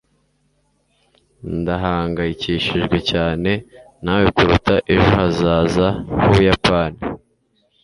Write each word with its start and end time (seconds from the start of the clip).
Ndahangayikishijwe 1.59 2.97
cyane 3.11 3.51
nawe 4.03 4.25
kuruta 4.35 4.75
ejo 4.93 5.09
hazaza 5.17 5.87
h'Ubuyapani. 6.19 6.99